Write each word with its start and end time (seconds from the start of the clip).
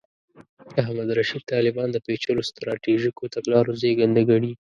احمد 0.81 1.09
رشید 1.19 1.43
طالبان 1.53 1.87
د 1.91 1.97
پېچلو 2.05 2.41
سټراټیژیکو 2.49 3.31
تګلارو 3.35 3.71
زېږنده 3.81 4.21
ګڼي. 4.29 4.51